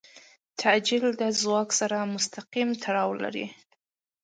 [0.59, 3.47] تعجیل د ځواک سره مستقیم تړاو لري.